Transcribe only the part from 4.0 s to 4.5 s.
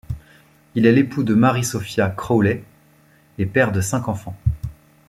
enfants.